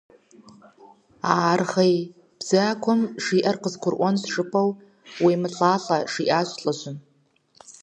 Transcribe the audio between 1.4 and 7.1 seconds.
аргъуей бзагуэм жиӀэр къызгурыӀуэнщ жыпӀэу уемылӀалӀэ,– жиӀащ лӀыжьым.